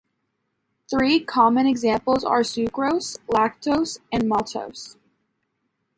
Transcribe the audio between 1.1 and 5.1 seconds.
common examples are sucrose, lactose, and maltose.